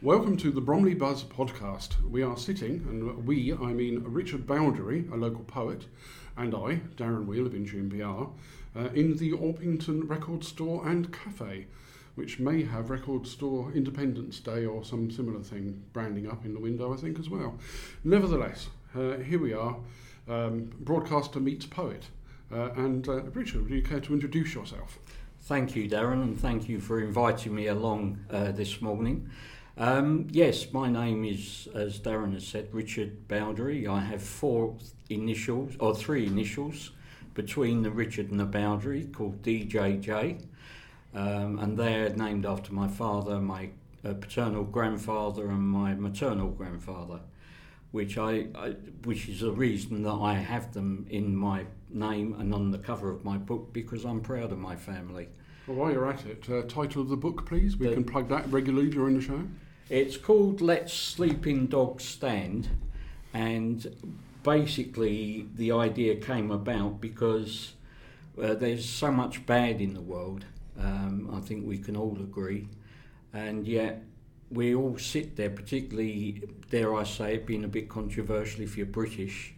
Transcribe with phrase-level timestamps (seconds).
[0.00, 2.00] Welcome to the Bromley Buzz podcast.
[2.08, 5.86] We are sitting, and we, I mean Richard Bowdery, a local poet,
[6.36, 11.66] and I, Darren Weale of Intune PR, uh, in the Orpington Record Store and Cafe,
[12.14, 16.60] which may have Record Store Independence Day or some similar thing branding up in the
[16.60, 17.58] window, I think, as well.
[18.04, 19.78] Nevertheless, uh, here we are,
[20.28, 22.04] um, broadcaster meets poet.
[22.52, 25.00] Uh, and uh, Richard, would you care to introduce yourself?
[25.40, 29.28] Thank you, Darren, and thank you for inviting me along uh, this morning.
[29.78, 33.86] Um, yes, my name is, as Darren has said, Richard Bowdery.
[33.88, 34.74] I have four
[35.08, 36.90] initials, or three initials,
[37.34, 40.44] between the Richard and the Bowdery, called DJJ.
[41.14, 43.70] Um, and they're named after my father, my
[44.04, 47.20] uh, paternal grandfather, and my maternal grandfather,
[47.92, 48.70] which I, I,
[49.04, 53.12] which is a reason that I have them in my name and on the cover
[53.12, 55.28] of my book because I'm proud of my family.
[55.68, 57.76] Well, while you're at it, uh, title of the book, please.
[57.76, 59.44] We the, can plug that regularly during the show.
[59.90, 62.68] It's called Let Sleeping Dogs Stand,
[63.32, 63.86] and
[64.42, 67.72] basically the idea came about because
[68.40, 70.44] uh, there's so much bad in the world.
[70.78, 72.68] Um, I think we can all agree,
[73.32, 74.02] and yet
[74.50, 78.84] we all sit there, particularly, dare I say it, being a bit controversial if you're
[78.84, 79.54] British.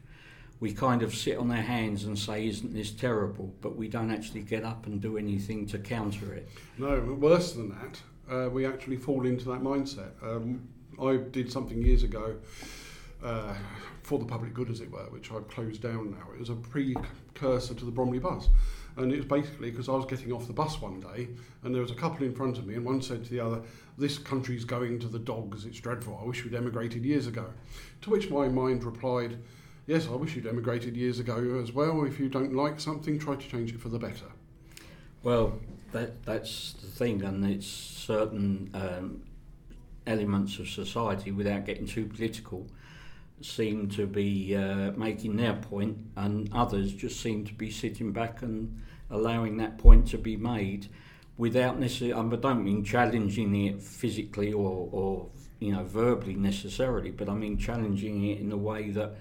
[0.61, 3.53] We kind of sit on our hands and say, Isn't this terrible?
[3.61, 6.49] But we don't actually get up and do anything to counter it.
[6.79, 10.11] No, worse than that, uh, we actually fall into that mindset.
[10.23, 10.69] Um,
[11.01, 12.37] I did something years ago
[13.23, 13.55] uh,
[14.03, 16.33] for the public good, as it were, which I've closed down now.
[16.35, 18.49] It was a precursor to the Bromley Buzz.
[18.97, 21.29] And it was basically because I was getting off the bus one day
[21.63, 23.63] and there was a couple in front of me, and one said to the other,
[23.97, 26.19] This country's going to the dogs, it's dreadful.
[26.21, 27.47] I wish we'd emigrated years ago.
[28.03, 29.39] To which my mind replied,
[29.87, 32.05] Yes, I wish you'd emigrated years ago as well.
[32.05, 34.27] If you don't like something, try to change it for the better.
[35.23, 35.59] Well,
[35.93, 39.23] that that's the thing, and it's certain um,
[40.05, 42.67] elements of society, without getting too political,
[43.41, 48.43] seem to be uh, making their point, and others just seem to be sitting back
[48.43, 50.89] and allowing that point to be made
[51.37, 52.35] without necessarily.
[52.35, 55.29] I don't mean challenging it physically or, or
[55.61, 59.15] you know verbally necessarily, but I mean challenging it in a way that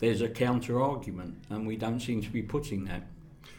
[0.00, 3.04] there's a counter argument, and we don't seem to be putting that.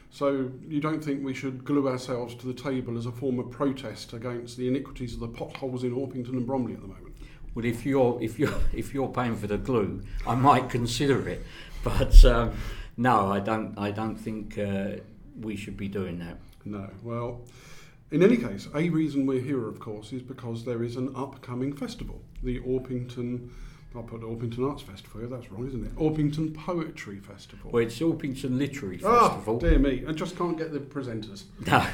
[0.10, 3.52] So you don't think we should glue ourselves to the table as a form of
[3.52, 7.16] protest against the iniquities of the potholes in Orpington and Bromley at the moment?
[7.54, 11.46] Well, if you're if you're if you're paying for the glue, I might consider it,
[11.84, 12.54] but um,
[12.98, 13.78] no, I don't.
[13.78, 14.98] I don't think uh,
[15.40, 16.38] we should be doing that.
[16.64, 16.90] No.
[17.04, 17.42] Well,
[18.12, 21.76] in any case, a reason we're here, of course, is because there is an upcoming
[21.76, 23.50] festival, the Orpington
[23.96, 25.22] I'll put Orpington Arts Festival.
[25.28, 25.96] That's wrong, isn't it?
[25.96, 27.72] Orpington Poetry Festival.
[27.72, 29.60] Well, it's Orpington Literary oh, Festival.
[29.60, 30.04] dear me!
[30.08, 31.44] I just can't get the presenters.
[31.66, 31.86] No,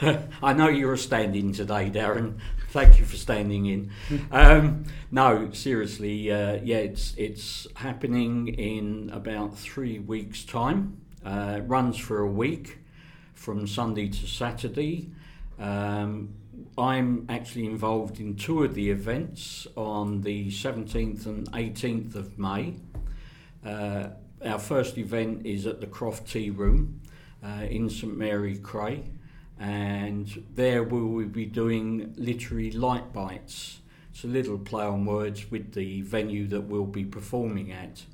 [0.00, 0.22] no.
[0.42, 2.38] I know you're a stand-in today, Darren.
[2.70, 3.90] Thank you for standing in.
[4.30, 11.00] Um, no, seriously, uh, yeah, it's it's happening in about three weeks' time.
[11.24, 12.78] Uh, runs for a week,
[13.34, 15.10] from Sunday to Saturday.
[15.58, 16.34] Um,
[16.78, 22.76] I'm actually involved in two of the events on the 17th and 18th of May.
[23.66, 24.10] Uh,
[24.44, 27.00] our first event is at the Croft Tea Room
[27.44, 29.02] uh, in St Mary Cray,
[29.58, 33.80] and there we will be doing literary light bites.
[34.12, 38.04] It's a little play on words with the venue that we'll be performing at.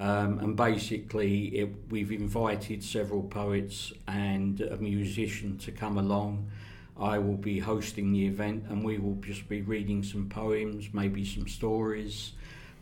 [0.00, 6.50] Um, and basically, it, we've invited several poets and a musician to come along
[6.98, 11.24] I will be hosting the event and we will just be reading some poems, maybe
[11.24, 12.32] some stories,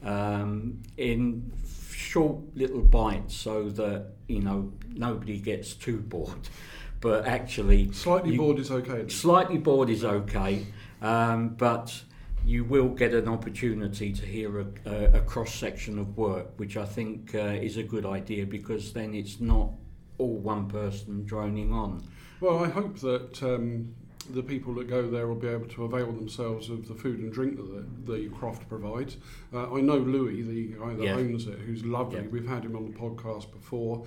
[0.04, 1.52] um, in
[1.92, 6.48] short little bites so that, you know, nobody gets too bored.
[7.00, 9.08] But actually, slightly you, bored is okay.
[9.08, 10.66] Slightly bored is okay,
[11.00, 12.02] um, but
[12.44, 16.76] you will get an opportunity to hear a, a, a cross section of work, which
[16.76, 19.70] I think uh, is a good idea because then it's not
[20.18, 22.02] all one person droning on.
[22.40, 23.94] Well, I hope that um,
[24.30, 27.32] the people that go there will be able to avail themselves of the food and
[27.32, 29.16] drink that the, the Croft provides.
[29.52, 31.14] Uh, I know Louis, the guy that yeah.
[31.14, 32.20] owns it, who's lovely.
[32.20, 32.28] Yeah.
[32.30, 34.04] We've had him on the podcast before.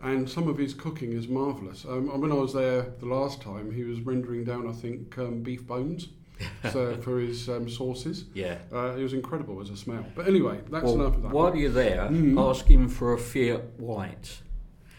[0.00, 1.84] And some of his cooking is marvellous.
[1.84, 5.42] Um, when I was there the last time, he was rendering down, I think, um,
[5.42, 6.08] beef bones.
[6.72, 8.26] so for his um, sauces.
[8.32, 8.58] Yeah.
[8.72, 10.04] Uh, it was incredible as a smell.
[10.14, 11.32] But anyway, that's well, enough of that.
[11.32, 12.38] While you're there, mm.
[12.48, 14.40] ask him for a Fiat White.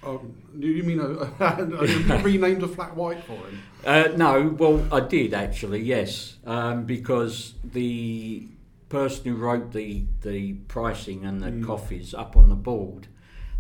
[0.02, 1.10] Um, you mean a,
[1.44, 3.62] a, a renamed a flat white for him?
[3.86, 8.48] Uh, no, well, I did actually, yes, um, because the
[8.88, 11.66] person who wrote the the pricing and the mm.
[11.66, 13.08] coffees up on the board,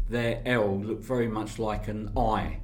[0.09, 2.59] their L looked very much like an I,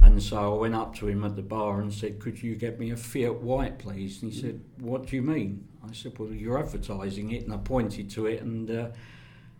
[0.00, 2.78] And so I went up to him at the bar and said, Could you get
[2.78, 4.22] me a Fiat White, please?
[4.22, 5.66] And he said, What do you mean?
[5.86, 7.44] I said, Well, you're advertising it.
[7.44, 8.88] And I pointed to it, and uh,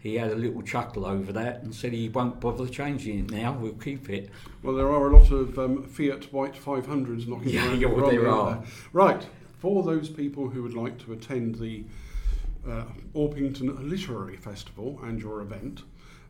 [0.06, 3.52] he had a little chuckle over that and said he won't bother changing it now,
[3.52, 4.30] we'll keep it.
[4.62, 7.80] Well, there are a lot of um, Fiat White 500s knocking Yeah, around.
[7.80, 8.62] yeah, well, there are.
[8.92, 9.26] Right,
[9.58, 11.84] for those people who would like to attend the
[12.68, 15.82] uh, Orpington Literary Festival and your event,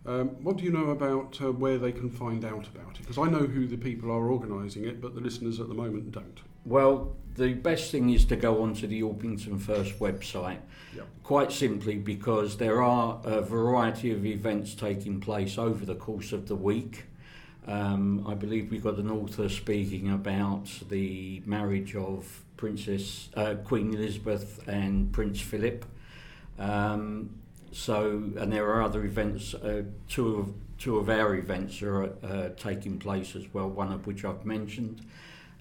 [0.07, 3.01] um, what do you know about uh, where they can find out about it?
[3.01, 6.13] Because I know who the people are organising it, but the listeners at the moment
[6.13, 6.41] don't.
[6.65, 10.59] Well, the best thing is to go onto the Orpington First website,
[10.95, 11.07] Yep.
[11.23, 16.49] quite simply because there are a variety of events taking place over the course of
[16.49, 17.05] the week.
[17.67, 23.93] Um, I believe we've got an author speaking about the marriage of Princess uh, Queen
[23.93, 25.85] Elizabeth and Prince Philip.
[26.59, 27.31] Um,
[27.73, 29.53] so, and there are other events.
[29.53, 33.69] Uh, two of two of our events are uh, taking place as well.
[33.69, 35.05] One of which I've mentioned,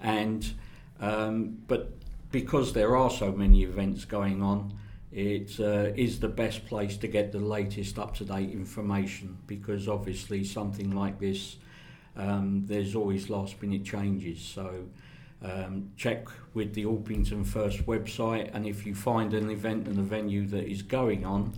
[0.00, 0.54] and
[1.00, 1.92] um, but
[2.30, 4.78] because there are so many events going on,
[5.12, 9.38] it uh, is the best place to get the latest up to date information.
[9.46, 11.56] Because obviously, something like this,
[12.16, 14.40] um, there's always last minute changes.
[14.40, 14.86] So.
[15.42, 20.02] Um, check with the Orpington First website, and if you find an event and a
[20.02, 21.52] venue that is going on,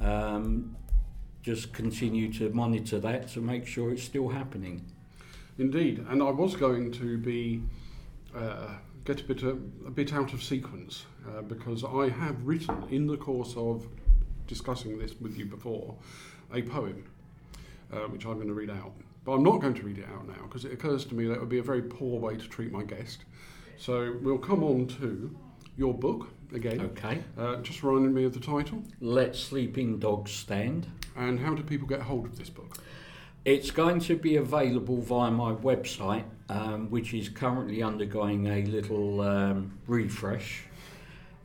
[0.00, 0.74] um,
[1.42, 4.84] just continue to monitor that to make sure it's still happening.
[5.58, 7.62] Indeed, and I was going to be
[8.36, 8.74] uh,
[9.04, 13.06] get a bit a, a bit out of sequence uh, because I have written in
[13.06, 13.86] the course of
[14.46, 15.94] discussing this with you before
[16.52, 17.04] a poem
[17.92, 18.92] uh, which I'm going to read out.
[19.24, 21.38] But I'm not going to read it out now because it occurs to me that
[21.38, 23.24] would be a very poor way to treat my guest.
[23.76, 25.34] So we'll come on to
[25.76, 26.80] your book again.
[26.80, 27.22] Okay.
[27.38, 30.86] Uh, just reminding me of the title Let Sleeping Dogs Stand.
[31.16, 32.78] and how do people get hold of this book?
[33.44, 39.22] It's going to be available via my website, um, which is currently undergoing a little
[39.22, 40.64] um, refresh.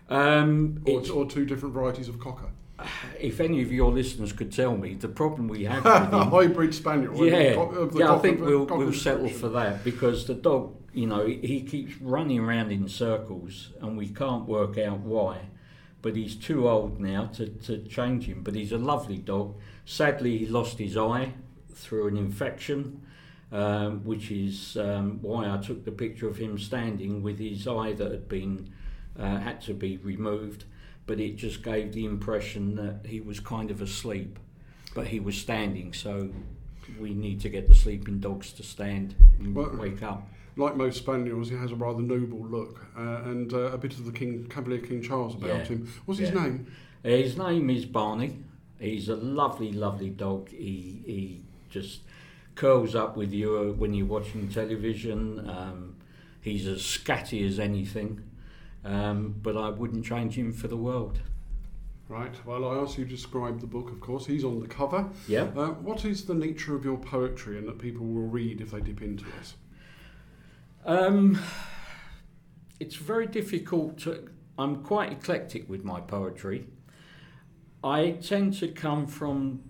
[0.10, 2.50] Um, Or, it's- or two different varieties of cocker?
[3.20, 6.30] if any of your listeners could tell me, the problem we have with a him
[6.30, 7.26] hybrid spaniel.
[7.26, 11.26] yeah, Co- yeah, I think we'll we'll settle for that because the dog, you know,
[11.26, 15.38] he- he keeps running around in circles and we can't work out why.
[16.02, 18.42] But he's too old now to, to change him.
[18.44, 19.56] But he's a lovely dog.
[19.86, 21.34] Sadly, he lost his eye
[21.74, 23.02] through an infection,
[23.52, 27.94] um, which is um, why I took the picture of him standing with his eye
[27.94, 28.72] that had been
[29.18, 30.66] uh, had to be removed.
[31.06, 34.39] But it just gave the impression that he was kind of asleep,
[34.96, 35.94] but he was standing.
[35.94, 36.30] So
[37.00, 40.27] we need to get the sleeping dogs to stand and Well- wake up.
[40.58, 44.06] Like most spaniels, he has a rather noble look uh, and uh, a bit of
[44.06, 45.63] the King Cavalier King Charles about Yeah.
[45.65, 45.89] him.
[46.06, 46.68] What's his name?
[47.04, 48.38] Uh, His name is Barney.
[48.79, 50.50] He's a lovely, lovely dog.
[50.50, 52.01] He he just
[52.55, 55.50] curls up with you uh, when you're watching television.
[55.50, 55.96] Um,
[56.41, 58.24] he's as scatty as anything,
[58.84, 61.20] um, but I wouldn't change him for the world.
[62.08, 62.34] Right.
[62.46, 63.89] Well, I asked you to describe the book.
[63.89, 65.10] Of course, he's on the cover.
[65.27, 65.48] Yeah.
[65.55, 68.82] Uh, what is the nature of your poetry, and that people will read if they
[68.82, 69.53] dip into it?
[70.86, 71.41] Um,
[72.79, 74.29] it's very difficult to.
[74.58, 76.67] I'm quite eclectic with my poetry.
[77.86, 79.62] I tend to come from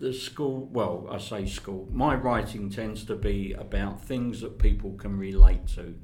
[0.00, 0.68] the school.
[0.72, 1.86] Well, I say school.
[1.92, 5.94] My writing tends to be about things that people can relate to.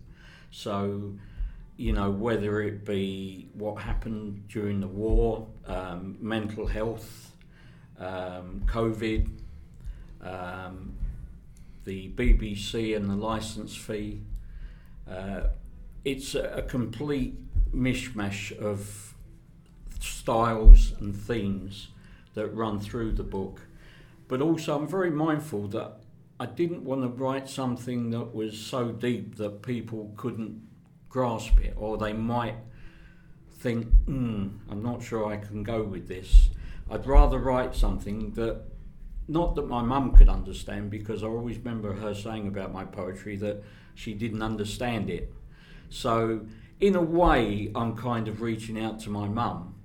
[0.52, 1.14] So,
[1.76, 7.32] you know, whether it be what happened during the war, um, mental health,
[7.98, 9.28] um, COVID,
[10.22, 10.94] um,
[11.84, 14.20] the BBC and the license fee.
[15.10, 15.48] Uh,
[16.04, 17.34] it's a, a complete
[17.74, 19.15] mishmash of
[20.06, 21.88] styles and themes
[22.34, 23.62] that run through the book.
[24.28, 26.00] But also, I'm very mindful that
[26.38, 30.60] I didn't want to write something that was so deep that people couldn't
[31.08, 32.56] grasp it, or they might
[33.58, 36.50] think, hmm, I'm not sure I can go with this.
[36.90, 38.64] I'd rather write something that,
[39.28, 43.36] not that my mum could understand, because I always remember her saying about my poetry
[43.36, 43.62] that
[43.94, 45.32] she didn't understand it.
[45.88, 46.42] So,
[46.80, 49.75] in a way, I'm kind of reaching out to my mum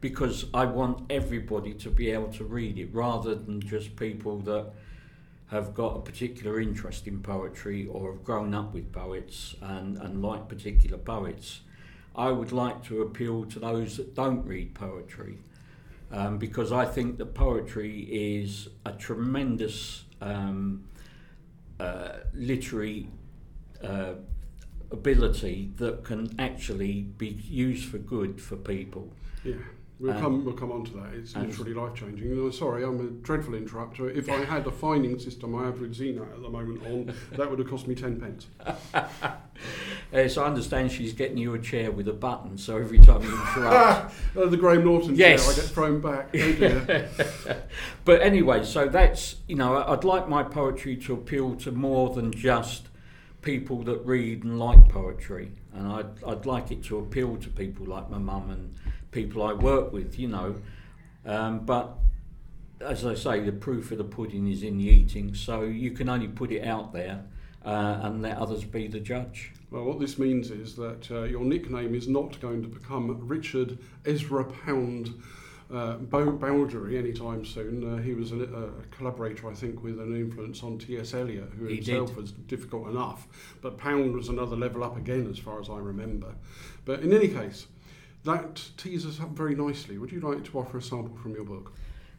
[0.00, 4.72] because I want everybody to be able to read it rather than just people that
[5.50, 10.22] have got a particular interest in poetry or have grown up with poets and, and
[10.22, 11.60] like particular poets.
[12.14, 15.38] I would like to appeal to those that don't read poetry
[16.12, 20.84] um, because I think that poetry is a tremendous um,
[21.80, 23.08] uh, literary
[23.82, 24.14] uh,
[24.90, 29.12] ability that can actually be used for good for people.
[29.44, 29.54] Yeah.
[30.00, 30.44] We'll um, come.
[30.44, 31.14] We'll come on to that.
[31.14, 32.52] It's literally life changing.
[32.52, 34.08] sorry, I'm a dreadful interrupter.
[34.08, 37.50] If I had a fining system I have with Zena at the moment on, that
[37.50, 38.46] would have cost me ten pence.
[40.12, 43.30] yes, I understand she's getting you a chair with a button, so every time you
[43.56, 45.44] interrupt, uh, the Graham Norton yes.
[45.44, 46.34] chair, I get thrown back.
[47.48, 47.56] Oh
[48.04, 52.32] but anyway, so that's you know, I'd like my poetry to appeal to more than
[52.32, 52.88] just
[53.42, 57.86] people that read and like poetry, and I'd I'd like it to appeal to people
[57.86, 58.74] like my mum and
[59.18, 60.54] people I work with, you know.
[61.26, 61.98] Um, but
[62.80, 66.08] as I say, the proof of the pudding is in the eating, so you can
[66.08, 67.24] only put it out there
[67.64, 69.52] uh, and let others be the judge.
[69.70, 73.78] Well, what this means is that uh, your nickname is not going to become Richard
[74.06, 75.20] Ezra Pound
[75.70, 77.76] uh, Bowdlery anytime soon.
[77.92, 81.12] Uh, he was a, a, collaborator, I think, with an influence on T.S.
[81.12, 82.16] Eliot, who he himself did.
[82.16, 83.26] was difficult enough.
[83.60, 86.34] But Pound was another level up again, as far as I remember.
[86.86, 87.66] But in any case,
[88.24, 89.98] that tees us up very nicely.
[89.98, 91.72] Would you like to offer a sample from your book?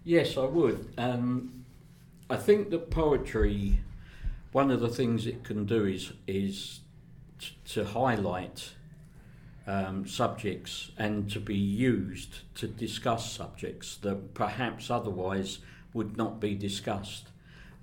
[0.03, 0.93] Yes, I would.
[0.97, 1.65] Um,
[2.29, 3.79] I think that poetry,
[4.51, 6.79] one of the things it can do is is
[7.39, 8.71] t- to highlight
[9.67, 15.59] um, subjects and to be used to discuss subjects that perhaps otherwise
[15.93, 17.27] would not be discussed.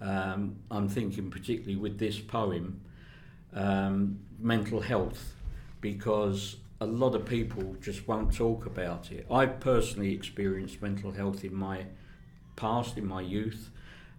[0.00, 2.80] Um, I'm thinking particularly with this poem,
[3.54, 5.34] um, mental health,
[5.80, 9.26] because a lot of people just won't talk about it.
[9.30, 11.86] I personally experienced mental health in my
[12.56, 13.70] past, in my youth,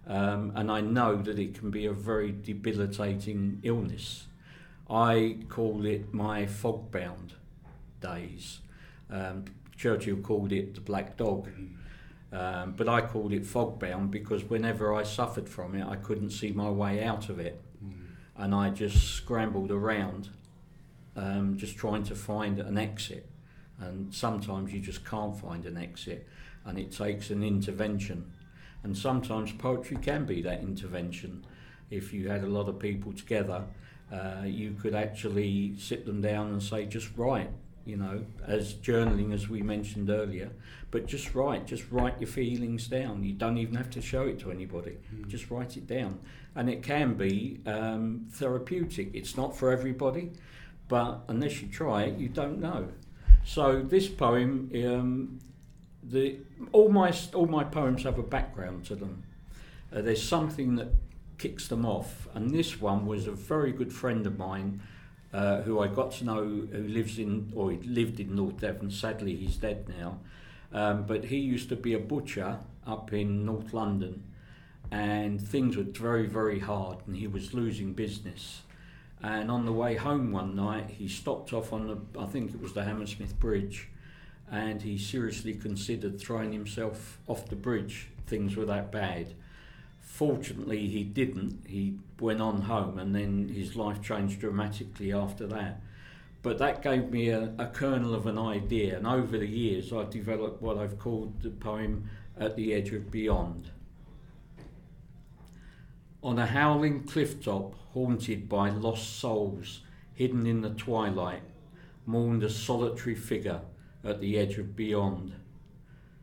[0.06, 4.26] um, and I know that it can be a very debilitating illness.
[4.90, 7.34] I call it my fog bound
[8.00, 8.60] days.
[9.10, 9.44] Um,
[9.76, 11.48] Churchill called it the black dog.
[12.30, 16.30] Um, but I called it fog bound because whenever I suffered from it, I couldn't
[16.30, 17.60] see my way out of it.
[17.82, 17.92] Mm.
[18.36, 20.28] And I just scrambled around
[21.18, 23.28] um, just trying to find an exit.
[23.80, 26.26] And sometimes you just can't find an exit,
[26.64, 28.32] and it takes an intervention.
[28.82, 31.44] And sometimes poetry can be that intervention.
[31.90, 33.64] If you had a lot of people together,
[34.12, 37.50] uh, you could actually sit them down and say, just write,
[37.84, 40.50] you know, as journaling as we mentioned earlier.
[40.90, 43.22] But just write, just write your feelings down.
[43.22, 44.96] You don't even have to show it to anybody.
[45.14, 45.28] Mm.
[45.28, 46.18] Just write it down.
[46.54, 49.10] And it can be um, therapeutic.
[49.14, 50.32] It's not for everybody
[50.88, 52.88] but unless you try it, you don't know.
[53.44, 55.38] So this poem, um,
[56.02, 56.38] the
[56.72, 59.22] all my all my poems have a background to them.
[59.92, 60.88] Uh, there's something that
[61.38, 64.80] kicks them off, and this one was a very good friend of mine.
[65.30, 68.90] Uh, who I got to know, who lives in or lived in North Devon.
[68.90, 70.20] Sadly, he's dead now.
[70.72, 74.24] Um, but he used to be a butcher up in North London,
[74.90, 78.62] and things were very, very hard, and he was losing business.
[79.22, 82.60] And on the way home one night, he stopped off on the, I think it
[82.60, 83.88] was the Hammersmith Bridge,
[84.50, 88.08] and he seriously considered throwing himself off the bridge.
[88.26, 89.34] Things were that bad.
[90.00, 91.64] Fortunately, he didn't.
[91.66, 95.80] He went on home, and then his life changed dramatically after that.
[96.42, 100.10] But that gave me a, a kernel of an idea, and over the years, I've
[100.10, 102.08] developed what I've called the poem
[102.38, 103.70] At the Edge of Beyond.
[106.28, 109.80] On a howling cliff top, haunted by lost souls,
[110.12, 111.40] hidden in the twilight,
[112.04, 113.62] mourned a solitary figure
[114.04, 115.32] at the edge of beyond,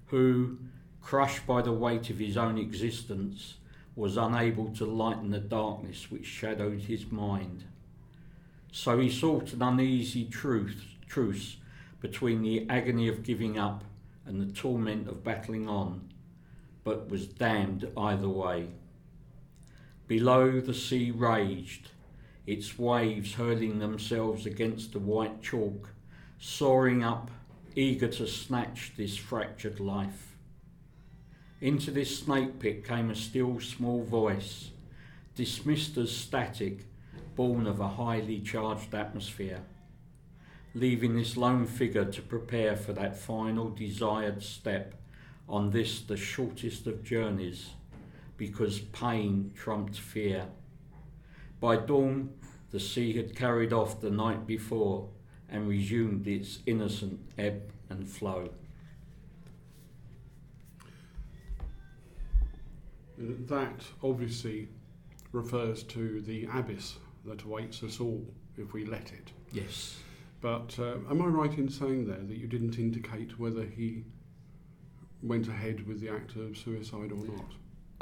[0.05, 0.59] who,
[1.01, 3.55] crushed by the weight of his own existence,
[3.95, 7.63] was unable to lighten the darkness which shadowed his mind.
[8.71, 11.57] So he sought an uneasy truth, truce
[11.99, 13.83] between the agony of giving up
[14.23, 16.13] and the torment of battling on,
[16.83, 18.67] but was damned either way.
[20.07, 21.89] Below the sea raged,
[22.45, 25.89] its waves hurling themselves against the white chalk,
[26.37, 27.31] soaring up,
[27.75, 30.35] eager to snatch this fractured life.
[31.59, 34.69] Into this snake pit came a still small voice,
[35.33, 36.85] dismissed as static,
[37.35, 39.61] born of a highly charged atmosphere,
[40.75, 44.93] leaving this lone figure to prepare for that final desired step
[45.49, 47.69] on this, the shortest of journeys,
[48.37, 50.47] because pain trumped fear.
[51.59, 52.31] By dawn,
[52.71, 55.09] the sea had carried off the night before
[55.49, 58.49] and resumed its innocent ebb and flow.
[63.17, 64.67] That obviously
[65.31, 68.25] refers to the abyss that awaits us all
[68.57, 69.31] if we let it.
[69.51, 69.97] Yes.
[70.41, 74.03] But uh, am I right in saying there that you didn't indicate whether he
[75.23, 77.53] went ahead with the act of suicide or not?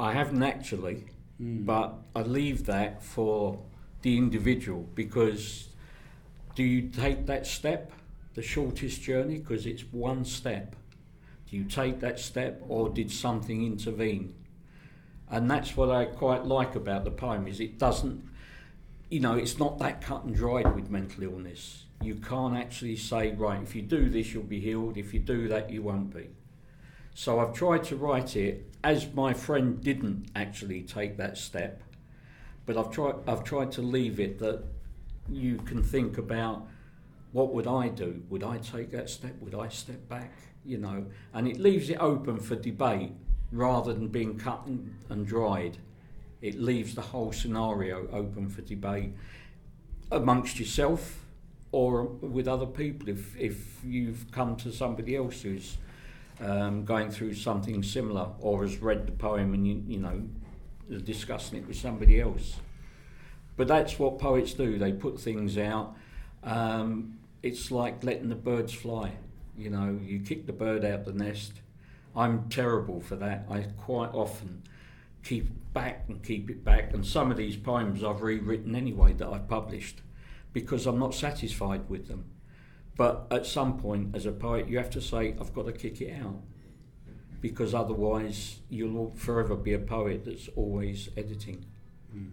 [0.04, 1.06] I haven't actually,
[1.40, 1.64] mm.
[1.64, 3.58] but I leave that for
[4.02, 5.68] the individual because
[6.54, 7.90] do you take that step,
[8.34, 10.76] the shortest journey, because it's one step?
[11.48, 14.34] Do you take that step or did something intervene?
[15.30, 18.28] And that's what I quite like about the poem is it doesn't
[19.08, 21.84] you know, it's not that cut and dried with mental illness.
[22.02, 24.98] You can't actually say, right, if you do this, you'll be healed.
[24.98, 26.28] If you do that, you won't be.
[27.14, 31.80] So I've tried to write it as my friend didn't actually take that step,
[32.66, 34.64] but I've tried I've tried to leave it that
[35.30, 36.66] you can think about
[37.30, 38.22] what would I do?
[38.30, 39.40] Would I take that step?
[39.40, 40.32] Would I step back?
[40.64, 43.12] You know, and it leaves it open for debate
[43.52, 45.78] rather than being cut and, dried.
[46.40, 49.12] It leaves the whole scenario open for debate
[50.10, 51.24] amongst yourself
[51.70, 53.08] or with other people.
[53.08, 55.76] If if you've come to somebody else who's
[56.40, 60.22] um, going through something similar or has read the poem and you, you know
[61.00, 62.56] discussing it with somebody else.
[63.56, 64.78] But that's what poets do.
[64.78, 65.96] They put things out.
[66.42, 69.12] Um, it's like letting the birds fly.
[69.56, 71.52] You know, you kick the bird out the nest.
[72.16, 73.46] I'm terrible for that.
[73.50, 74.62] I quite often
[75.22, 76.92] keep back and keep it back.
[76.92, 80.02] And some of these poems I've rewritten anyway that I've published
[80.52, 82.24] because I'm not satisfied with them.
[82.96, 86.00] But at some point, as a poet, you have to say, I've got to kick
[86.00, 86.40] it out.
[87.40, 91.64] Because otherwise, you'll forever be a poet that's always editing.
[92.14, 92.30] Mm.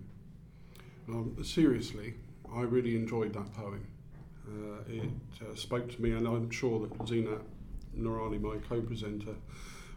[1.10, 2.14] Um, seriously,
[2.54, 3.88] I really enjoyed that poem.
[4.48, 5.10] Uh, it
[5.42, 7.40] uh, spoke to me, and I'm sure that Zina
[7.98, 9.36] Noorani, my co presenter,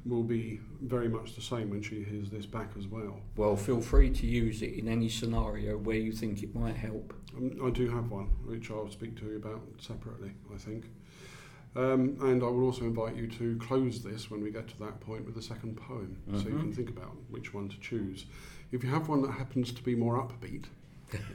[0.07, 3.21] will be very much the same when she hears this back as well.
[3.37, 7.15] Well, feel free to use it in any scenario where you think it might help.
[7.37, 10.85] Um, I do have one, which I'll speak to you about separately, I think.
[11.77, 15.01] Um, and I will also invite you to close this when we get to that
[15.01, 16.39] point with the second poem, mm-hmm.
[16.39, 16.61] so you mm-hmm.
[16.61, 18.27] can think about which one to choose.
[18.71, 20.67] If you have one that happens to be more upbeat,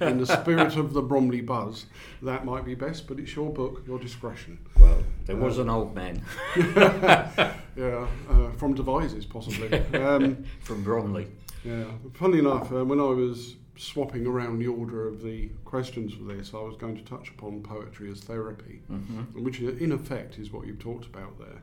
[0.02, 1.86] in the spirit of the Bromley buzz,
[2.22, 4.60] that might be best, but it's your book, your discretion.
[4.80, 6.24] Well, there was an old man.
[6.58, 9.70] yeah, uh, from Devizes, possibly.
[9.94, 11.28] Um, from Bromley.
[11.64, 11.84] Yeah.
[12.14, 16.54] Funny enough, uh, when I was swapping around the order of the questions for this,
[16.56, 19.44] I was going to touch upon poetry as therapy, mm-hmm.
[19.44, 21.62] which in effect is what you've talked about there.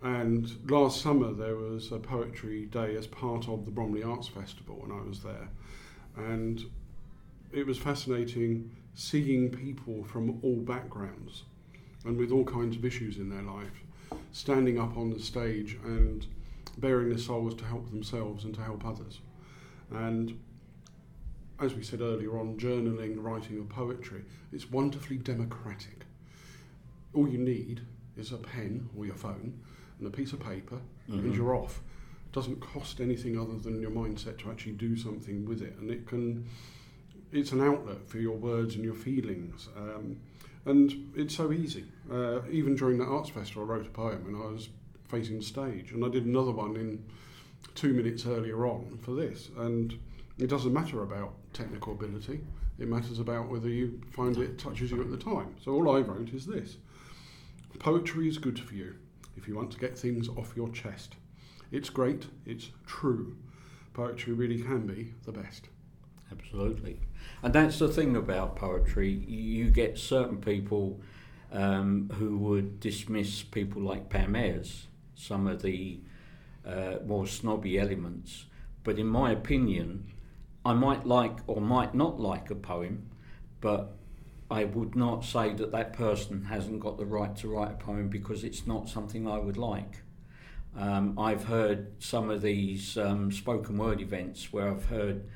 [0.00, 4.80] And last summer there was a poetry day as part of the Bromley Arts Festival,
[4.84, 5.48] and I was there.
[6.16, 6.62] And
[7.52, 11.42] it was fascinating seeing people from all backgrounds
[12.04, 13.82] and with all kinds of issues in their life
[14.32, 16.26] standing up on the stage and
[16.78, 19.20] bearing their souls to help themselves and to help others.
[19.90, 20.38] And
[21.60, 26.04] as we said earlier on, journaling, writing of poetry, it's wonderfully democratic.
[27.14, 27.80] All you need
[28.16, 29.58] is a pen or your phone
[29.98, 30.80] and a piece of paper,
[31.10, 31.18] mm-hmm.
[31.18, 31.80] and you're off.
[32.26, 35.90] It doesn't cost anything other than your mindset to actually do something with it, and
[35.90, 36.46] it can
[37.30, 39.68] it's an outlet for your words and your feelings.
[39.76, 40.18] Um,
[40.68, 41.84] and it's so easy.
[42.12, 44.68] Uh, even during the arts festival, I wrote a poem and I was
[45.08, 47.04] facing the stage, and I did another one in
[47.74, 49.48] two minutes earlier on for this.
[49.56, 49.98] And
[50.38, 52.40] it doesn't matter about technical ability;
[52.78, 55.56] it matters about whether you find it touches you at the time.
[55.64, 56.76] So all I wrote is this:
[57.78, 58.94] poetry is good for you
[59.36, 61.14] if you want to get things off your chest.
[61.70, 62.26] It's great.
[62.46, 63.36] It's true.
[63.94, 65.68] Poetry really can be the best.
[66.30, 67.00] Absolutely.
[67.42, 69.10] And that's the thing about poetry.
[69.10, 71.00] You get certain people
[71.52, 74.36] um, who would dismiss people like Pam
[75.14, 76.00] some of the
[76.66, 78.46] uh, more snobby elements.
[78.84, 80.12] But in my opinion,
[80.64, 83.08] I might like or might not like a poem,
[83.60, 83.96] but
[84.50, 88.08] I would not say that that person hasn't got the right to write a poem
[88.08, 90.02] because it's not something I would like.
[90.76, 95.28] Um, I've heard some of these um, spoken word events where I've heard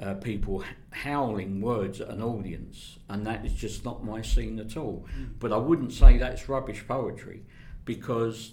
[0.00, 4.76] uh, people howling words at an audience, and that is just not my scene at
[4.76, 5.06] all.
[5.16, 5.30] Mm.
[5.38, 7.44] But I wouldn't say that's rubbish poetry
[7.84, 8.52] because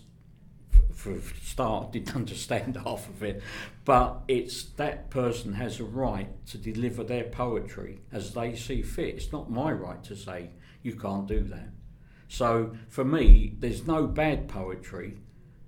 [0.73, 3.41] f- for a start, I didn't understand half of it.
[3.85, 9.15] But it's that person has a right to deliver their poetry as they see fit.
[9.15, 10.51] It's not my right to say
[10.83, 11.69] you can't do that.
[12.27, 15.17] So for me, there's no bad poetry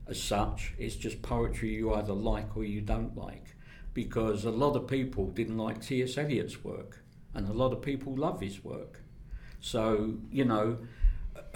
[0.08, 0.74] as such.
[0.78, 3.53] It's just poetry you either like or you don't like.
[3.94, 6.18] Because a lot of people didn't like T.S.
[6.18, 7.04] Eliot's work,
[7.34, 9.02] and a lot of people love his work.
[9.60, 10.80] So, you know,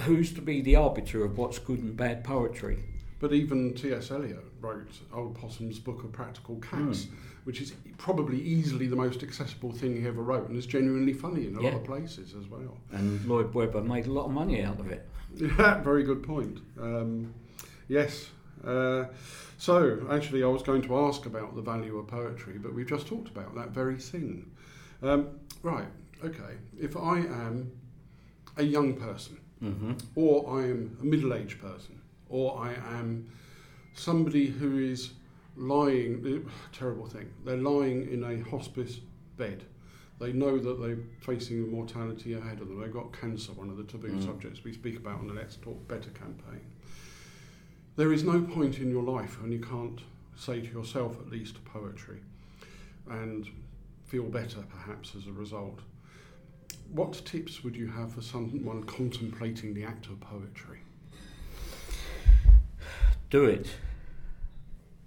[0.02, 2.84] who's to be the arbiter of what's good and bad poetry?
[3.20, 4.12] But even T.S.
[4.12, 7.10] Eliot wrote Old Possum's Book of Practical Cats, mm.
[7.46, 11.48] which is probably easily the most accessible thing he ever wrote, and is genuinely funny
[11.48, 11.70] in a yeah.
[11.70, 12.78] lot of places as well.
[12.92, 15.08] And Lloyd Webber made a lot of money out of it.
[15.36, 16.60] Yeah, very good point.
[16.80, 17.34] Um,
[17.88, 18.30] yes.
[18.66, 19.06] Uh,
[19.58, 23.08] so, actually, I was going to ask about the value of poetry, but we've just
[23.08, 24.52] talked about that very thing.
[25.02, 25.88] Um, right,
[26.24, 26.58] okay.
[26.80, 27.72] If I am
[28.58, 29.94] a young person, mm-hmm.
[30.16, 33.30] or I am a middle aged person, or I am
[33.94, 35.12] somebody who is
[35.56, 39.00] lying, uh, terrible thing, they're lying in a hospice
[39.38, 39.64] bed.
[40.20, 42.82] They know that they're facing mortality ahead of them.
[42.82, 44.26] They've got cancer, one of the taboo mm.
[44.26, 46.62] subjects we speak about on the Let's Talk Better campaign.
[47.98, 50.00] There is no point in your life when you can't
[50.36, 52.20] say to yourself at least poetry
[53.10, 53.50] and
[54.06, 55.80] feel better perhaps as a result.
[56.92, 60.78] What tips would you have for someone contemplating the act of poetry?
[63.32, 63.68] do it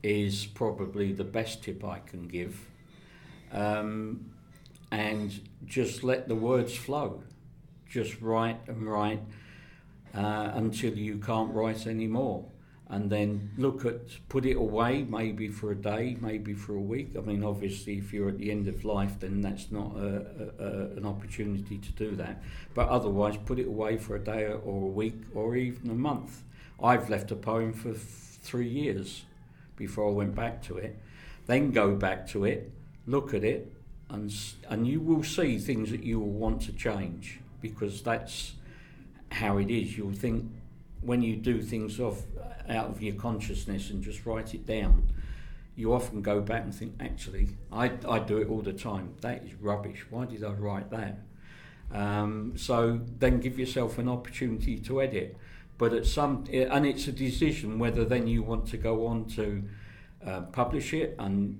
[0.02, 2.58] is probably the best tip I can give.
[3.52, 4.32] Um,
[4.90, 7.22] and just let the words flow.
[7.88, 9.22] Just write and write
[10.12, 12.46] uh, until you can't write anymore.
[12.90, 17.12] And then look at, put it away maybe for a day, maybe for a week.
[17.16, 20.26] I mean, obviously, if you're at the end of life, then that's not a,
[20.58, 22.42] a, a, an opportunity to do that.
[22.74, 26.42] But otherwise, put it away for a day or a week or even a month
[26.82, 29.24] I've left a poem for three years
[29.76, 30.98] before I went back to it.
[31.46, 32.72] Then go back to it,
[33.06, 33.72] look at it,
[34.08, 34.32] and
[34.68, 38.54] and you will see things that you will want to change because that's
[39.30, 39.96] how it is.
[39.96, 40.50] You'll think
[41.02, 42.22] when you do things off
[42.68, 45.08] out of your consciousness and just write it down.
[45.76, 49.14] You often go back and think, actually, I, I do it all the time.
[49.22, 50.04] That is rubbish.
[50.10, 51.20] Why did I write that?
[51.92, 55.36] Um, so then give yourself an opportunity to edit.
[55.78, 59.62] But at some, and it's a decision whether then you want to go on to
[60.26, 61.58] uh, publish it, and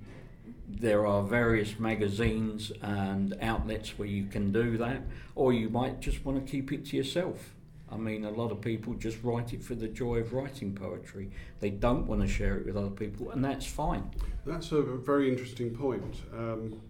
[0.67, 5.01] there are various magazines and outlets where you can do that,
[5.35, 7.55] or you might just want to keep it to yourself.
[7.91, 11.29] I mean, a lot of people just write it for the joy of writing poetry.
[11.59, 14.09] They don't want to share it with other people, and that's fine.
[14.45, 16.15] That's a very interesting point.
[16.33, 16.81] Um,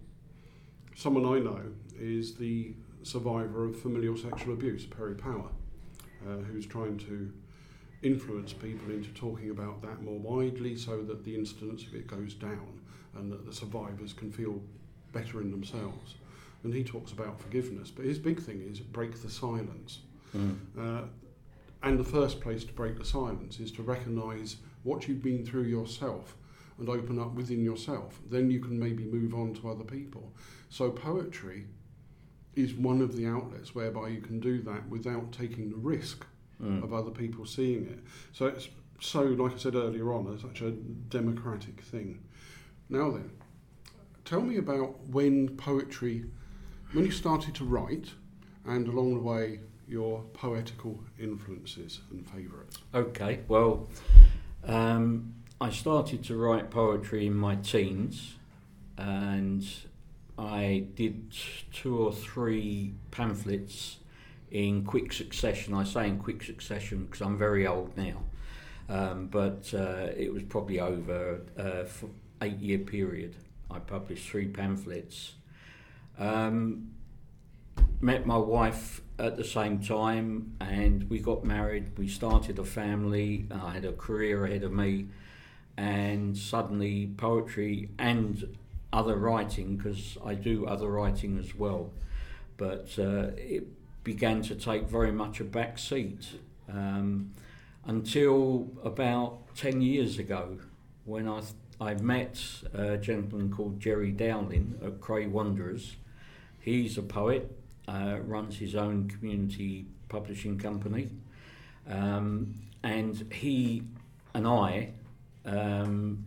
[0.94, 1.62] someone I know
[1.98, 5.48] is the survivor of familial sexual abuse, Perry Power
[6.26, 7.32] uh, who's trying to
[8.02, 12.34] influence people into talking about that more widely so that the incidence of it goes
[12.34, 12.80] down
[13.16, 14.60] and that the survivors can feel
[15.12, 16.16] better in themselves.
[16.64, 20.00] And he talks about forgiveness, but his big thing is break the silence.
[20.36, 20.56] Mm.
[20.78, 21.02] Uh,
[21.82, 25.64] and the first place to break the silence is to recognise what you've been through
[25.64, 26.36] yourself
[26.78, 28.20] and open up within yourself.
[28.30, 30.32] Then you can maybe move on to other people.
[30.68, 31.66] So poetry
[32.54, 36.26] is one of the outlets whereby you can do that without taking the risk
[36.62, 36.82] mm.
[36.82, 38.00] of other people seeing it.
[38.32, 38.68] So it's
[39.00, 42.22] so, like I said earlier on, it's such a democratic thing.
[42.88, 43.30] Now then,
[44.24, 46.26] tell me about when poetry,
[46.92, 48.10] when you started to write,
[48.64, 52.78] and along the way your poetical influences and favourites.
[52.94, 53.88] Okay, well,
[54.64, 58.34] um, I started to write poetry in my teens,
[58.96, 59.66] and
[60.38, 61.34] I did
[61.72, 63.98] two or three pamphlets
[64.50, 65.74] in quick succession.
[65.74, 68.22] I say in quick succession because I'm very old now,
[68.88, 71.86] um, but uh, it was probably over a
[72.42, 73.36] eight year period.
[73.70, 75.34] I published three pamphlets.
[76.18, 76.90] Um,
[78.00, 81.96] met my wife at the same time and we got married.
[81.96, 83.46] We started a family.
[83.50, 85.06] I had a career ahead of me,
[85.76, 88.56] and suddenly poetry and
[88.92, 91.92] other writing because I do other writing as well,
[92.56, 93.64] but uh, it
[94.04, 96.26] began to take very much a back seat
[96.68, 97.32] um,
[97.86, 100.58] until about 10 years ago
[101.04, 102.42] when I, th- I met
[102.74, 105.96] a gentleman called Jerry Dowlen at Cray Wanderers.
[106.60, 107.56] He's a poet,
[107.88, 111.08] uh, runs his own community publishing company,
[111.88, 113.82] um, and he
[114.34, 114.92] and I
[115.44, 116.24] um,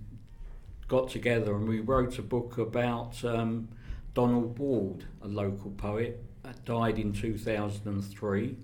[0.87, 3.67] got together and we wrote a book about um,
[4.13, 6.23] Donald Ward, a local poet,
[6.63, 8.55] died in 2003.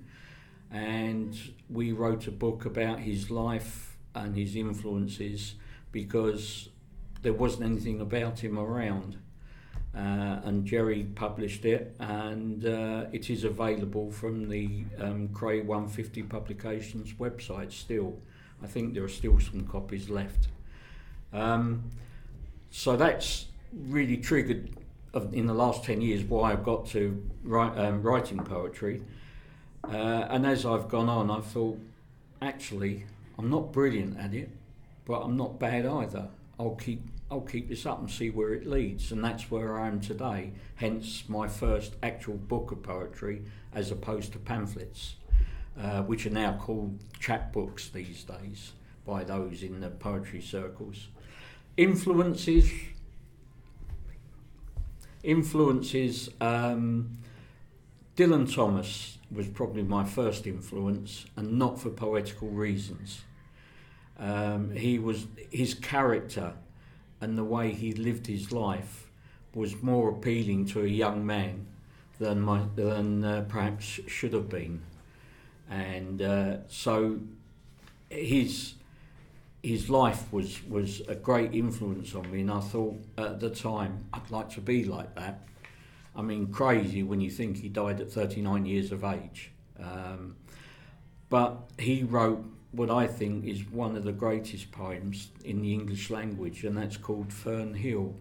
[0.72, 1.38] And
[1.70, 5.56] we wrote a book about his life and his influences
[5.92, 6.70] because
[7.22, 9.18] there wasn't anything about him around.
[9.94, 16.24] Uh, and Jerry published it, and uh, it is available from the um, Cray 150
[16.24, 18.18] Publications website still.
[18.64, 20.48] I think there are still some copies left.
[21.34, 21.92] Um,
[22.70, 24.70] so that's really triggered
[25.34, 29.02] in the last 10 years why I've got to write, um, writing poetry.
[29.84, 31.80] Uh, and as I've gone on, I thought,
[32.42, 33.06] actually,
[33.38, 34.50] I'm not brilliant at it,
[35.06, 36.30] but I'm not bad either.
[36.60, 37.02] I'll keep
[37.32, 40.52] I'll keep this up and see where it leads, and that's where I am today.
[40.76, 45.16] Hence my first actual book of poetry, as opposed to pamphlets,
[45.80, 48.74] uh, which are now called chapbooks these days
[49.06, 51.08] by those in the poetry circles.
[51.78, 52.70] Influences.
[55.24, 56.30] Influences.
[56.42, 57.18] Um,
[58.18, 63.22] Dylan Thomas was probably my first influence, and not for poetical reasons.
[64.20, 66.56] Um, he was his character
[67.22, 69.08] and the way he lived his life
[69.54, 71.68] was more appealing to a young man
[72.20, 74.82] than my, than uh, perhaps should have been,
[75.70, 77.20] and uh, so
[78.10, 78.74] his
[79.64, 84.06] his life was was a great influence on me, and I thought at the time
[84.14, 85.48] I'd like to be like that.
[86.16, 89.52] I mean, crazy when you think he died at 39 years of age.
[89.80, 90.36] Um,
[91.32, 96.10] but he wrote what I think is one of the greatest poems in the English
[96.10, 98.14] language, and that's called Fern Hill.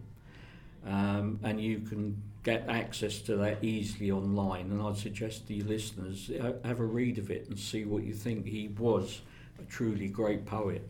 [0.87, 4.71] Um, and you can get access to that easily online.
[4.71, 8.13] And I'd suggest your listeners uh, have a read of it and see what you
[8.13, 8.47] think.
[8.47, 9.21] He was
[9.59, 10.89] a truly great poet.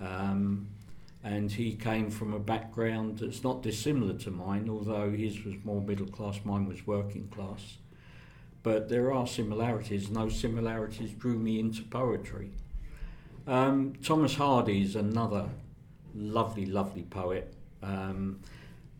[0.00, 0.68] Um,
[1.24, 5.80] and he came from a background that's not dissimilar to mine, although his was more
[5.80, 7.78] middle class, mine was working class.
[8.64, 12.50] But there are similarities, and those similarities drew me into poetry.
[13.46, 15.50] Um, Thomas Hardy is another
[16.14, 17.54] lovely, lovely poet.
[17.82, 18.40] Um,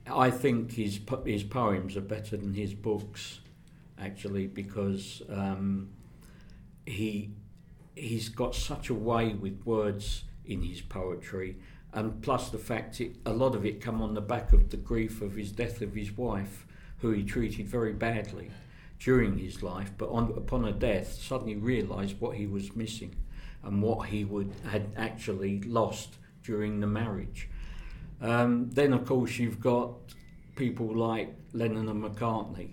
[0.07, 3.41] I think his his poems are better than his books,
[3.99, 5.89] actually, because um,
[6.85, 7.31] he
[7.97, 11.57] he's got such a way with words in his poetry,
[11.95, 14.77] and plus the fact it, a lot of it come on the back of the
[14.77, 16.67] grief of his death of his wife,
[16.99, 18.51] who he treated very badly
[19.05, 23.15] during his life, but on, upon a death suddenly realised what he was missing
[23.63, 27.51] and what he would had actually lost during the marriage.
[28.23, 29.91] Um, then, of course, you've got
[30.57, 32.71] people like Lennon and McCartney,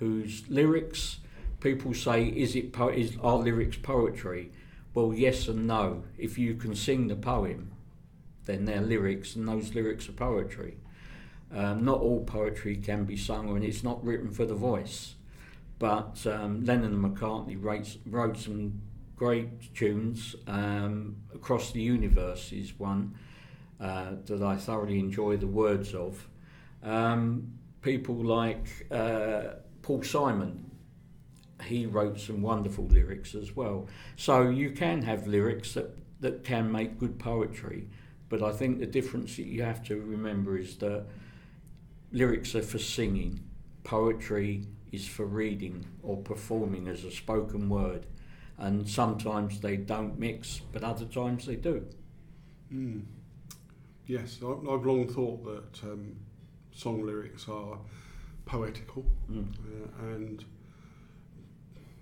[0.00, 1.20] whose lyrics
[1.60, 4.50] people say, "Is it po- is are lyrics poetry?"
[4.94, 6.04] Well, yes and no.
[6.16, 7.70] If you can sing the poem,
[8.46, 10.78] then they're lyrics, and those lyrics are poetry.
[11.54, 15.14] Um, not all poetry can be sung, and it's not written for the voice.
[15.78, 18.80] But um, Lennon and McCartney wrote, wrote some
[19.16, 20.34] great tunes.
[20.46, 23.14] Um, Across the Universe is one
[23.80, 26.26] uh, that I thoroughly enjoy the words of.
[26.82, 30.70] Um, people like uh, Paul Simon,
[31.64, 33.88] he wrote some wonderful lyrics as well.
[34.16, 37.88] So you can have lyrics that, that can make good poetry,
[38.28, 41.06] but I think the difference that you have to remember is that
[42.12, 43.40] lyrics are for singing,
[43.84, 48.06] poetry is for reading or performing as a spoken word
[48.58, 51.86] and sometimes they don't mix, but other times they do.
[52.72, 53.04] Mm.
[54.06, 56.16] Yes, I've long thought that um,
[56.72, 57.78] song lyrics are
[58.46, 59.46] poetical, mm.
[59.48, 60.44] uh, and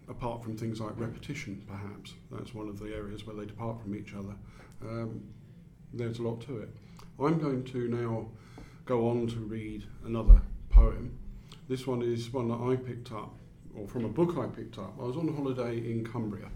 [0.08, 3.94] apart from things like repetition, perhaps that's one of the areas where they depart from
[3.94, 4.34] each other.
[4.82, 5.22] Um,
[5.92, 6.70] there's a lot to it.
[7.18, 8.28] I'm going to now
[8.86, 11.18] go on to read another poem.
[11.68, 13.34] This one is one that I picked up
[13.76, 14.94] or from a book I picked up.
[14.98, 16.48] I was on holiday in Cumbria,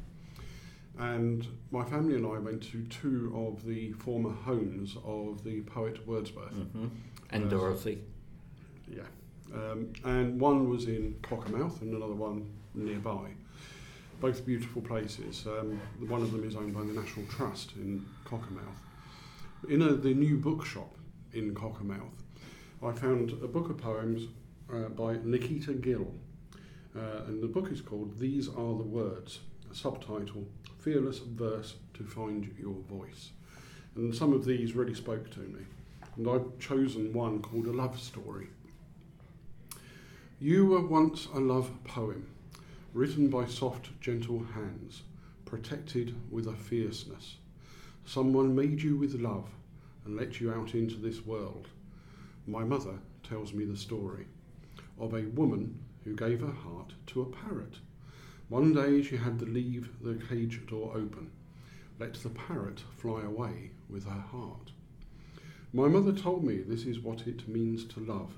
[0.98, 6.06] and my family and I went to two of the former homes of the poet
[6.06, 6.54] Wordsworth.
[6.54, 6.86] Mm-hmm.
[7.30, 8.02] And uh, Dorothy.
[8.88, 9.02] Yeah.
[9.54, 13.30] Um, and one was in Cockermouth and another one nearby.
[14.20, 15.46] Both beautiful places.
[15.46, 19.68] Um, one of them is owned by the National Trust in Cockermouth.
[19.68, 20.94] In a, the new bookshop
[21.32, 22.12] in Cockermouth,
[22.82, 24.28] I found a book of poems
[24.72, 26.12] uh, by Nikita Gill.
[26.96, 30.46] Uh, and the book is called These Are the Words, a subtitle
[30.78, 33.30] Fearless Verse to Find Your Voice.
[33.94, 35.60] And some of these really spoke to me.
[36.16, 38.48] And I've chosen one called A Love Story.
[40.40, 42.26] You were once a love poem,
[42.94, 45.02] written by soft, gentle hands,
[45.44, 47.36] protected with a fierceness.
[48.06, 49.48] Someone made you with love
[50.04, 51.68] and let you out into this world.
[52.46, 54.26] My mother tells me the story
[55.00, 57.78] of a woman who gave her heart to a parrot.
[58.48, 61.30] One day she had to leave the cage door open.
[61.98, 64.72] let the parrot fly away with her heart.
[65.72, 68.32] My mother told me this is what it means to love.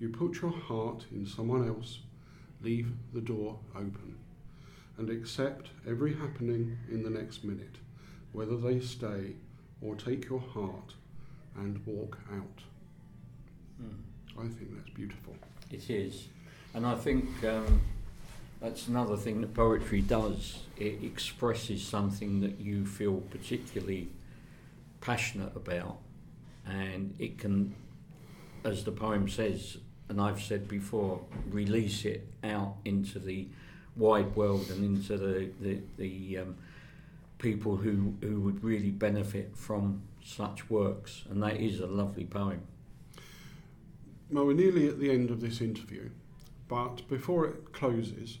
[0.00, 2.00] You put your heart in someone else,
[2.60, 4.18] leave the door open,
[4.96, 7.76] and accept every happening in the next minute,
[8.32, 9.36] whether they stay
[9.80, 10.94] or take your heart
[11.56, 12.62] and walk out.
[13.80, 13.94] Mm.
[14.38, 15.36] I think that's beautiful.
[15.70, 16.28] It is.
[16.74, 17.80] And I think um,
[18.60, 20.60] that's another thing that poetry does.
[20.76, 24.08] It expresses something that you feel particularly
[25.00, 25.98] passionate about.
[26.66, 27.74] And it can,
[28.64, 29.78] as the poem says,
[30.08, 33.48] and I've said before, release it out into the
[33.96, 36.56] wide world and into the, the, the um,
[37.38, 41.24] people who, who would really benefit from such works.
[41.30, 42.62] And that is a lovely poem.
[44.30, 46.10] Well, we're nearly at the end of this interview,
[46.68, 48.38] but before it closes,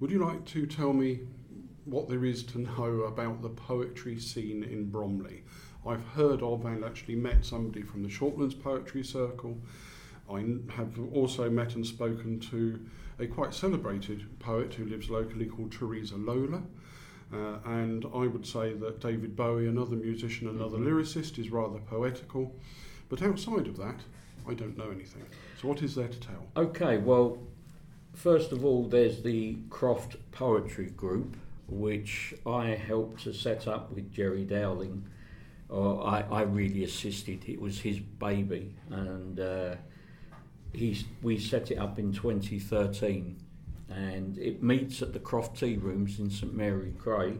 [0.00, 1.20] would you like to tell me
[1.84, 5.44] what there is to know about the poetry scene in Bromley?
[5.86, 9.58] I've heard of and actually met somebody from the Shortlands Poetry Circle.
[10.32, 12.80] I have also met and spoken to
[13.18, 16.62] a quite celebrated poet who lives locally called Theresa Lola.
[17.30, 20.96] Uh, and I would say that David Bowie, another musician, another mm-hmm.
[20.96, 22.54] lyricist, is rather poetical.
[23.10, 24.00] But outside of that,
[24.48, 25.24] I don't know anything.
[25.60, 26.46] So, what is there to tell?
[26.56, 27.38] Okay, well,
[28.14, 31.36] first of all, there's the Croft Poetry Group,
[31.68, 35.02] which I helped to set up with Jerry Dowlen.
[35.70, 37.48] Uh, I, I really assisted.
[37.48, 39.74] It was his baby, and uh,
[41.22, 43.36] we set it up in 2013
[43.88, 47.38] and it meets at the Croft Tea Rooms in St Mary Cray,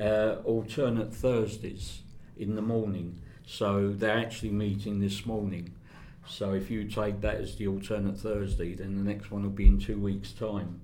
[0.00, 2.00] uh, alternate Thursdays
[2.36, 3.20] in the morning.
[3.46, 5.74] So they're actually meeting this morning.
[6.28, 9.66] So if you take that as the alternate Thursday, then the next one will be
[9.66, 10.80] in two weeks' time.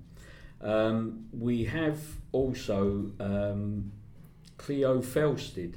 [0.61, 1.99] Um, we have
[2.31, 3.91] also um,
[4.57, 5.75] Cleo Felstead,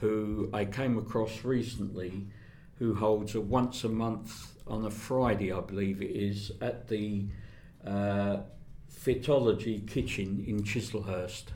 [0.00, 2.26] who I came across recently,
[2.78, 7.26] who holds a once a month on a Friday, I believe it is, at the
[7.86, 8.38] uh,
[8.92, 11.46] Fitology Kitchen in Chislehurst.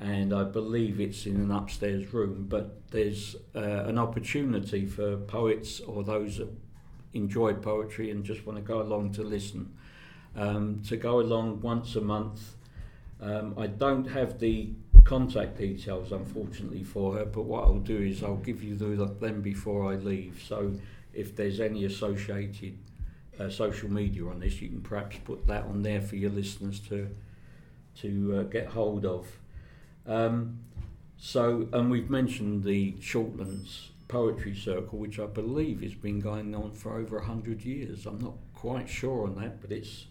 [0.00, 5.80] And I believe it's in an upstairs room, but there's uh, an opportunity for poets
[5.80, 6.48] or those that
[7.14, 9.72] enjoy poetry and just want to go along to listen
[10.36, 12.54] um, to go along once a month.
[13.20, 14.70] Um, I don't have the
[15.04, 19.92] contact details, unfortunately, for her, but what I'll do is I'll give you them before
[19.92, 20.42] I leave.
[20.46, 20.74] So
[21.12, 22.78] if there's any associated
[23.38, 26.80] uh, social media on this, you can perhaps put that on there for your listeners
[26.88, 27.08] to
[28.00, 29.26] to uh, get hold of.
[30.06, 30.58] Um,
[31.16, 36.72] so, and we've mentioned the Shortlands Poetry Circle, which I believe has been going on
[36.72, 38.06] for over hundred years.
[38.06, 40.06] I'm not quite sure on that, but it's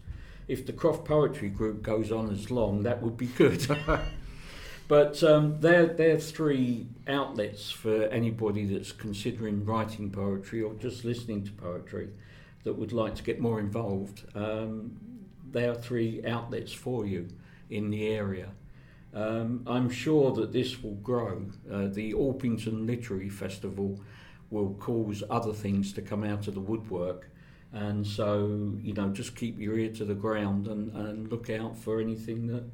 [0.48, 3.64] if the Croft Poetry Group goes on as long, that would be good.
[4.88, 11.44] but um, they're, they're three outlets for anybody that's considering writing poetry or just listening
[11.44, 12.08] to poetry
[12.64, 14.98] that would like to get more involved, um,
[15.50, 17.28] there are three outlets for you
[17.70, 18.48] in the area.
[19.14, 21.46] Um, I'm sure that this will grow.
[21.70, 24.00] Uh, the Orpington Literary Festival
[24.50, 27.28] will cause other things to come out of the woodwork.
[27.72, 31.76] And so, you know, just keep your ear to the ground and, and look out
[31.76, 32.64] for anything that,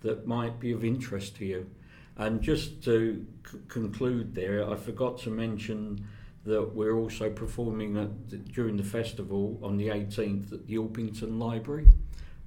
[0.00, 1.70] that might be of interest to you.
[2.16, 6.06] And just to c- conclude there, I forgot to mention
[6.44, 11.86] that we're also performing the, during the festival on the 18th at the Orpington Library.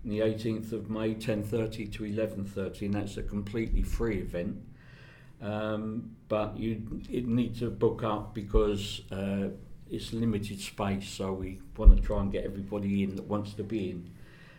[0.06, 4.58] The 18th of May, 10:30 to 11:30, and that's a completely free event.
[5.42, 9.50] Um, but you need to book up because uh,
[9.90, 13.64] it's limited space, so we want to try and get everybody in that wants to
[13.64, 14.10] be in.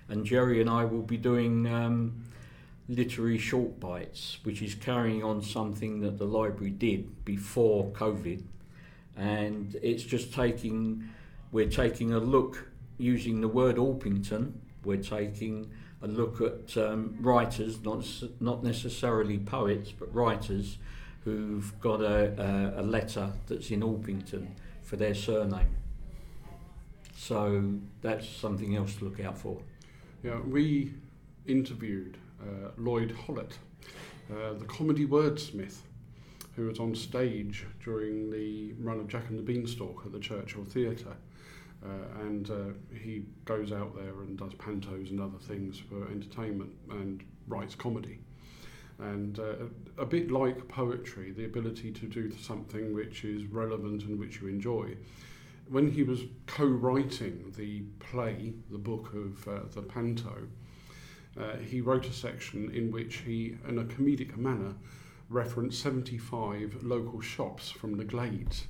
[0.08, 2.24] And Jerry and I will be doing um,
[2.88, 8.42] literary short bites, which is carrying on something that the library did before COVID
[9.16, 11.08] and it's just taking
[11.52, 14.52] we're taking a look using the word Orpington.
[14.86, 15.70] We're taking
[16.00, 18.06] a look at um, writers, not
[18.40, 20.78] not necessarily poets, but writers
[21.24, 24.46] who've got a, a, a letter that's in Orpington
[24.82, 25.76] for their surname.
[27.16, 29.60] So that's something else to look out for.
[30.22, 30.94] Yeah, we
[31.46, 33.58] interviewed uh, Lloyd Hollett,
[34.30, 35.78] uh, the comedy wordsmith,
[36.54, 40.64] who was on stage during the run of Jack and the Beanstalk at the Churchill
[40.64, 41.16] Theatre.
[41.84, 42.54] Uh, and uh,
[42.94, 48.18] he goes out there and does pantos and other things for entertainment and writes comedy.
[48.98, 49.66] And uh,
[49.98, 54.48] a bit like poetry, the ability to do something which is relevant and which you
[54.48, 54.96] enjoy.
[55.68, 60.48] When he was co writing the play, the book of uh, the panto,
[61.38, 64.74] uh, he wrote a section in which he, in a comedic manner,
[65.28, 68.66] referenced 75 local shops from the Glades.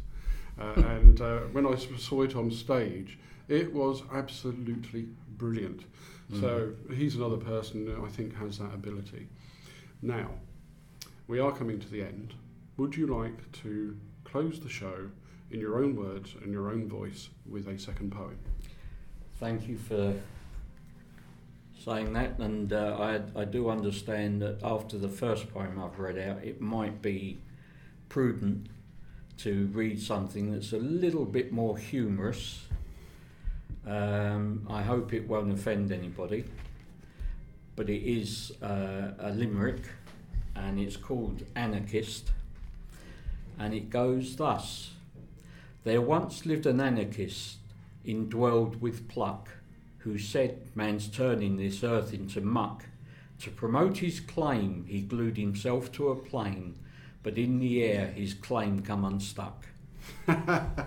[0.58, 5.84] Uh, and uh, I saw it on stage, it was absolutely brilliant.
[6.40, 9.28] So he's another person that I think has that ability.
[10.02, 10.30] Now,
[11.28, 12.34] we are coming to the end.
[12.76, 15.10] Would you like to close the show
[15.50, 18.38] in your own words and your own voice with a second poem?
[19.38, 20.14] Thank you for
[21.78, 26.18] saying that, and uh, I, I do understand that after the first poem I've read
[26.18, 27.38] out, it might be
[28.08, 28.68] prudent
[29.38, 32.62] to read something that's a little bit more humorous.
[33.86, 36.44] Um, I hope it won't offend anybody,
[37.76, 39.82] but it is uh, a limerick,
[40.54, 42.30] and it's called Anarchist,
[43.58, 44.90] and it goes thus.
[45.84, 47.58] There once lived an anarchist
[48.04, 49.48] indwelled with pluck,
[49.98, 52.86] who said man's turning this earth into muck.
[53.40, 56.76] To promote his claim, he glued himself to a plane,
[57.26, 59.66] but in the air his claim come unstuck.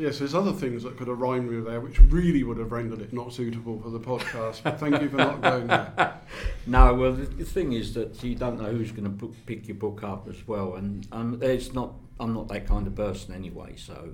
[0.00, 3.00] Yes, there's other things that could have rhymed with there, which really would have rendered
[3.00, 4.62] it not suitable for the podcast.
[4.62, 6.20] But thank you for not going there.
[6.68, 9.76] No, well, the, the thing is that you don't know who's going to pick your
[9.76, 11.94] book up as well, and um, it's not.
[12.20, 14.10] I'm not that kind of person anyway, so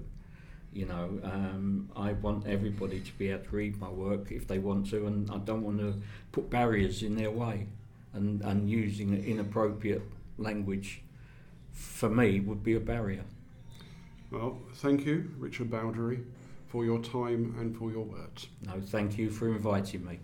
[0.73, 4.59] you know, um, I want everybody to be able to read my work if they
[4.59, 6.01] want to, and I don't want to
[6.33, 7.67] put barriers in their way,
[8.15, 10.03] and and using inappropriate
[10.39, 11.03] language
[11.75, 13.25] for me would be a barrier.
[14.31, 16.25] Well, thank you, Richard Bowdery,
[16.69, 18.47] for your time and for your words.
[18.67, 20.19] No, thank you for inviting me.